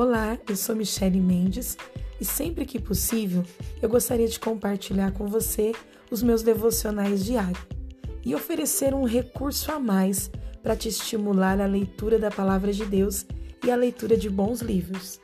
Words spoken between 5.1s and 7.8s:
com você os meus devocionais diários